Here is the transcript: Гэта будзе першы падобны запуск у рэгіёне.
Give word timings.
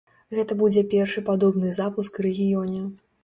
Гэта 0.37 0.55
будзе 0.61 0.83
першы 0.93 1.23
падобны 1.27 1.75
запуск 1.81 2.19
у 2.21 2.25
рэгіёне. 2.27 2.81